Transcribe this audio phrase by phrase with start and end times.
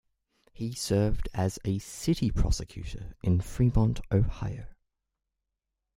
[0.51, 4.65] He served as a city prosecutor in Fremont, Ohio.